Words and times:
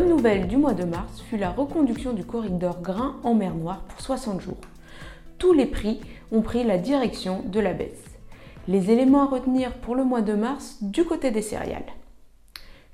nouvelle 0.00 0.48
du 0.48 0.56
mois 0.56 0.74
de 0.74 0.84
mars 0.84 1.20
fut 1.28 1.36
la 1.36 1.50
reconduction 1.50 2.12
du 2.12 2.24
corridor 2.24 2.80
grain 2.80 3.16
en 3.24 3.34
mer 3.34 3.54
Noire 3.54 3.82
pour 3.88 4.00
60 4.00 4.40
jours. 4.40 4.56
Tous 5.38 5.52
les 5.52 5.66
prix 5.66 6.00
ont 6.30 6.40
pris 6.40 6.64
la 6.64 6.78
direction 6.78 7.42
de 7.44 7.60
la 7.60 7.74
baisse. 7.74 8.04
Les 8.68 8.90
éléments 8.90 9.22
à 9.22 9.26
retenir 9.26 9.74
pour 9.74 9.94
le 9.94 10.04
mois 10.04 10.22
de 10.22 10.34
mars 10.34 10.78
du 10.82 11.04
côté 11.04 11.30
des 11.30 11.42
céréales. 11.42 11.92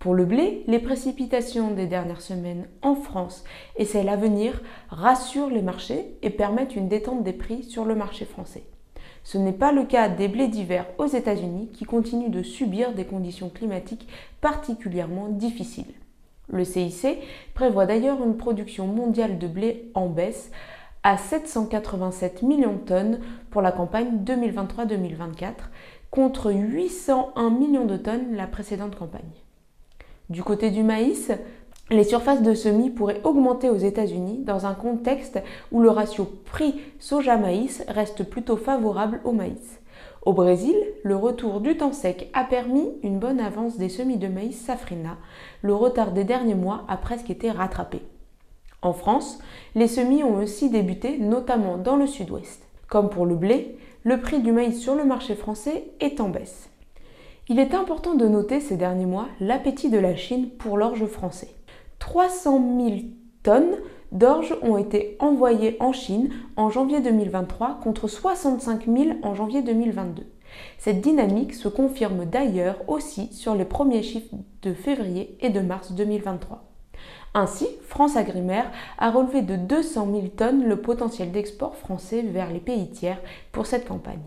Pour 0.00 0.14
le 0.14 0.24
blé, 0.24 0.64
les 0.66 0.80
précipitations 0.80 1.70
des 1.70 1.86
dernières 1.86 2.20
semaines 2.20 2.66
en 2.82 2.96
France 2.96 3.44
et 3.76 3.84
celles 3.84 4.08
à 4.08 4.16
venir 4.16 4.60
rassurent 4.90 5.50
les 5.50 5.62
marchés 5.62 6.16
et 6.22 6.30
permettent 6.30 6.74
une 6.74 6.88
détente 6.88 7.22
des 7.22 7.32
prix 7.32 7.62
sur 7.62 7.84
le 7.84 7.94
marché 7.94 8.24
français. 8.24 8.64
Ce 9.22 9.38
n'est 9.38 9.52
pas 9.52 9.70
le 9.70 9.84
cas 9.84 10.08
des 10.08 10.26
blés 10.26 10.48
d'hiver 10.48 10.86
aux 10.98 11.06
États-Unis 11.06 11.70
qui 11.72 11.84
continuent 11.84 12.30
de 12.30 12.42
subir 12.42 12.92
des 12.92 13.04
conditions 13.04 13.48
climatiques 13.48 14.08
particulièrement 14.40 15.28
difficiles. 15.28 15.94
Le 16.52 16.64
CIC 16.64 17.18
prévoit 17.54 17.86
d'ailleurs 17.86 18.22
une 18.22 18.36
production 18.36 18.86
mondiale 18.86 19.38
de 19.38 19.46
blé 19.46 19.90
en 19.94 20.06
baisse 20.06 20.50
à 21.02 21.16
787 21.16 22.42
millions 22.42 22.74
de 22.74 22.86
tonnes 22.86 23.20
pour 23.50 23.62
la 23.62 23.72
campagne 23.72 24.18
2023-2024 24.24 25.54
contre 26.10 26.52
801 26.52 27.50
millions 27.50 27.86
de 27.86 27.96
tonnes 27.96 28.36
la 28.36 28.46
précédente 28.46 28.96
campagne. 28.96 29.22
Du 30.28 30.42
côté 30.42 30.70
du 30.70 30.82
maïs, 30.82 31.32
les 31.90 32.04
surfaces 32.04 32.42
de 32.42 32.54
semis 32.54 32.90
pourraient 32.90 33.22
augmenter 33.24 33.70
aux 33.70 33.76
États-Unis 33.76 34.44
dans 34.44 34.66
un 34.66 34.74
contexte 34.74 35.40
où 35.72 35.80
le 35.80 35.90
ratio 35.90 36.24
prix 36.44 36.80
soja-maïs 37.00 37.82
reste 37.88 38.24
plutôt 38.24 38.56
favorable 38.56 39.20
au 39.24 39.32
maïs. 39.32 39.80
Au 40.24 40.32
Brésil, 40.32 40.76
le 41.02 41.16
retour 41.16 41.60
du 41.60 41.76
temps 41.76 41.92
sec 41.92 42.30
a 42.32 42.44
permis 42.44 42.88
une 43.02 43.18
bonne 43.18 43.40
avance 43.40 43.76
des 43.76 43.88
semis 43.88 44.18
de 44.18 44.28
maïs 44.28 44.56
safrina. 44.56 45.16
Le 45.62 45.74
retard 45.74 46.12
des 46.12 46.22
derniers 46.22 46.54
mois 46.54 46.84
a 46.86 46.96
presque 46.96 47.28
été 47.28 47.50
rattrapé. 47.50 48.02
En 48.82 48.92
France, 48.92 49.40
les 49.74 49.88
semis 49.88 50.22
ont 50.22 50.36
aussi 50.36 50.70
débuté, 50.70 51.18
notamment 51.18 51.76
dans 51.76 51.96
le 51.96 52.06
sud-ouest. 52.06 52.62
Comme 52.88 53.10
pour 53.10 53.26
le 53.26 53.34
blé, 53.34 53.76
le 54.04 54.20
prix 54.20 54.40
du 54.40 54.52
maïs 54.52 54.80
sur 54.80 54.94
le 54.94 55.04
marché 55.04 55.34
français 55.34 55.90
est 55.98 56.20
en 56.20 56.28
baisse. 56.28 56.70
Il 57.48 57.58
est 57.58 57.74
important 57.74 58.14
de 58.14 58.28
noter 58.28 58.60
ces 58.60 58.76
derniers 58.76 59.06
mois 59.06 59.26
l'appétit 59.40 59.90
de 59.90 59.98
la 59.98 60.14
Chine 60.14 60.50
pour 60.50 60.78
l'orge 60.78 61.06
français. 61.06 61.50
300 61.98 62.78
000 62.78 62.96
tonnes 63.42 63.74
d'orge 64.12 64.54
ont 64.62 64.76
été 64.76 65.16
envoyées 65.18 65.76
en 65.80 65.92
Chine 65.92 66.30
en 66.56 66.70
janvier 66.70 67.00
2023 67.00 67.80
contre 67.82 68.06
65 68.06 68.86
000 68.86 69.18
en 69.22 69.34
janvier 69.34 69.62
2022. 69.62 70.24
Cette 70.78 71.00
dynamique 71.00 71.54
se 71.54 71.68
confirme 71.68 72.26
d'ailleurs 72.26 72.76
aussi 72.86 73.32
sur 73.32 73.54
les 73.54 73.64
premiers 73.64 74.02
chiffres 74.02 74.36
de 74.62 74.74
février 74.74 75.36
et 75.40 75.50
de 75.50 75.60
mars 75.60 75.92
2023. 75.92 76.62
Ainsi, 77.34 77.66
France 77.88 78.16
Agrimaire 78.16 78.70
a 78.98 79.10
relevé 79.10 79.40
de 79.40 79.56
200 79.56 80.08
000 80.12 80.26
tonnes 80.36 80.64
le 80.64 80.76
potentiel 80.76 81.32
d'export 81.32 81.76
français 81.76 82.20
vers 82.20 82.52
les 82.52 82.60
pays 82.60 82.90
tiers 82.90 83.20
pour 83.52 83.66
cette 83.66 83.88
campagne. 83.88 84.18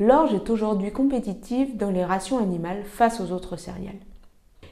L'orge 0.00 0.32
est 0.32 0.48
aujourd'hui 0.48 0.90
compétitive 0.90 1.76
dans 1.76 1.90
les 1.90 2.04
rations 2.04 2.38
animales 2.38 2.82
face 2.84 3.20
aux 3.20 3.30
autres 3.30 3.56
céréales. 3.56 4.00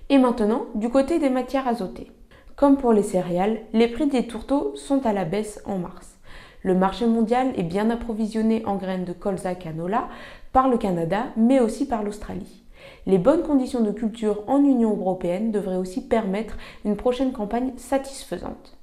Et 0.08 0.18
maintenant, 0.18 0.64
du 0.74 0.88
côté 0.88 1.18
des 1.18 1.30
matières 1.30 1.68
azotées. 1.68 2.10
Comme 2.62 2.76
pour 2.76 2.92
les 2.92 3.02
céréales, 3.02 3.58
les 3.72 3.88
prix 3.88 4.06
des 4.06 4.28
tourteaux 4.28 4.76
sont 4.76 5.04
à 5.04 5.12
la 5.12 5.24
baisse 5.24 5.60
en 5.66 5.78
mars. 5.78 6.16
Le 6.62 6.76
marché 6.76 7.06
mondial 7.06 7.48
est 7.56 7.64
bien 7.64 7.90
approvisionné 7.90 8.64
en 8.66 8.76
graines 8.76 9.04
de 9.04 9.12
colza 9.12 9.56
canola 9.56 10.08
par 10.52 10.68
le 10.68 10.78
Canada, 10.78 11.24
mais 11.36 11.58
aussi 11.58 11.88
par 11.88 12.04
l'Australie. 12.04 12.62
Les 13.06 13.18
bonnes 13.18 13.42
conditions 13.42 13.80
de 13.80 13.90
culture 13.90 14.44
en 14.46 14.62
Union 14.62 14.96
européenne 14.96 15.50
devraient 15.50 15.76
aussi 15.76 16.06
permettre 16.06 16.56
une 16.84 16.94
prochaine 16.94 17.32
campagne 17.32 17.72
satisfaisante. 17.78 18.78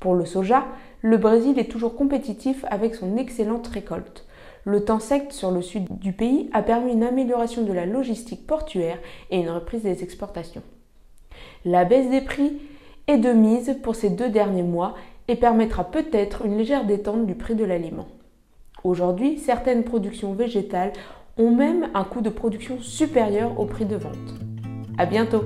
Pour 0.00 0.14
le 0.14 0.24
soja, 0.24 0.64
le 1.02 1.18
Brésil 1.18 1.58
est 1.58 1.70
toujours 1.70 1.96
compétitif 1.96 2.64
avec 2.70 2.94
son 2.94 3.18
excellente 3.18 3.66
récolte. 3.66 4.24
Le 4.64 4.86
temps 4.86 5.00
sec 5.00 5.34
sur 5.34 5.50
le 5.50 5.60
sud 5.60 5.84
du 5.98 6.14
pays 6.14 6.48
a 6.54 6.62
permis 6.62 6.92
une 6.92 7.04
amélioration 7.04 7.62
de 7.62 7.74
la 7.74 7.84
logistique 7.84 8.46
portuaire 8.46 8.96
et 9.30 9.36
une 9.36 9.50
reprise 9.50 9.82
des 9.82 10.02
exportations. 10.02 10.62
La 11.66 11.84
baisse 11.84 12.08
des 12.08 12.22
prix 12.22 12.58
de 13.18 13.32
mise 13.32 13.76
pour 13.82 13.94
ces 13.94 14.10
deux 14.10 14.28
derniers 14.28 14.62
mois 14.62 14.94
et 15.28 15.36
permettra 15.36 15.84
peut-être 15.84 16.44
une 16.44 16.58
légère 16.58 16.84
détente 16.84 17.26
du 17.26 17.34
prix 17.34 17.54
de 17.54 17.64
l'aliment. 17.64 18.08
Aujourd'hui, 18.84 19.38
certaines 19.38 19.84
productions 19.84 20.32
végétales 20.32 20.92
ont 21.38 21.54
même 21.54 21.88
un 21.94 22.04
coût 22.04 22.20
de 22.20 22.30
production 22.30 22.80
supérieur 22.80 23.58
au 23.58 23.66
prix 23.66 23.84
de 23.84 23.96
vente. 23.96 24.34
À 24.98 25.06
bientôt! 25.06 25.44